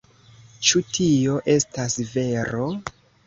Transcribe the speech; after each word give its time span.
Ĉu 0.69 0.81
tio 0.95 1.35
estas 1.57 1.99
vero? 2.15 2.65